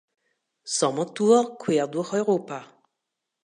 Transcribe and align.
Sommer 0.63 1.05
Tour 1.13 1.59
quer 1.59 1.87
durch 1.87 2.13
Europa. 2.13 2.63